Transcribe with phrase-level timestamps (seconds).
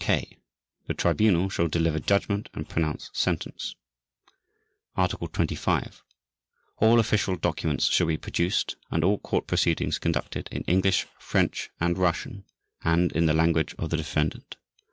[0.03, 0.39] (k)
[0.87, 3.75] The Tribunal shall deliver judgment and pronounce sentence.
[4.95, 6.01] Article 25.
[6.77, 11.99] All official documents shall be produced, and all court proceedings conducted, in English, French, and
[11.99, 12.45] Russian,
[12.83, 14.55] and in the language of the defendant.